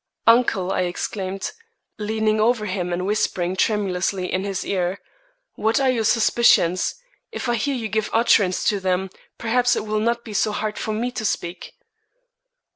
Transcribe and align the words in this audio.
"Uncle," 0.25 0.71
I 0.71 0.81
exclaimed, 0.89 1.51
leaning 1.99 2.39
over 2.39 2.65
him 2.65 2.91
and 2.91 3.05
whispering 3.05 3.55
tremulously 3.55 4.33
in 4.33 4.43
his 4.43 4.65
ear, 4.65 4.97
"what 5.53 5.79
are 5.79 5.91
your 5.91 6.05
suspicions? 6.05 6.95
If 7.31 7.47
I 7.47 7.53
hear 7.53 7.75
you 7.75 7.87
give 7.87 8.09
utterance 8.11 8.63
to 8.63 8.79
them, 8.79 9.11
perhaps 9.37 9.75
it 9.75 9.85
will 9.85 9.99
not 9.99 10.23
be 10.25 10.33
so 10.33 10.53
hard 10.53 10.79
for 10.79 10.91
me 10.91 11.11
to 11.11 11.23
speak." 11.23 11.73